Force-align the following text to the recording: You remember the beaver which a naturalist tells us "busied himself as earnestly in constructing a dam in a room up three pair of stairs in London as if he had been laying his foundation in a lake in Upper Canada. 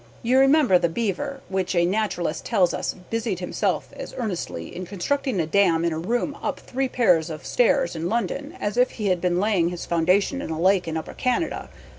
You 0.23 0.39
remember 0.39 0.79
the 0.79 0.89
beaver 0.89 1.41
which 1.47 1.75
a 1.75 1.85
naturalist 1.85 2.43
tells 2.43 2.73
us 2.73 2.95
"busied 3.11 3.37
himself 3.37 3.93
as 3.95 4.15
earnestly 4.17 4.75
in 4.75 4.87
constructing 4.87 5.39
a 5.39 5.45
dam 5.45 5.85
in 5.85 5.93
a 5.93 5.99
room 5.99 6.35
up 6.41 6.59
three 6.59 6.89
pair 6.89 7.17
of 7.17 7.45
stairs 7.45 7.95
in 7.95 8.09
London 8.09 8.57
as 8.59 8.77
if 8.77 8.89
he 8.93 9.09
had 9.09 9.21
been 9.21 9.39
laying 9.39 9.69
his 9.69 9.85
foundation 9.85 10.41
in 10.41 10.49
a 10.49 10.59
lake 10.59 10.87
in 10.87 10.97
Upper 10.97 11.13
Canada. 11.13 11.69